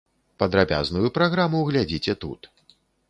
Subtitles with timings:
[0.43, 2.41] Падрабязную праграму глядзіце тут.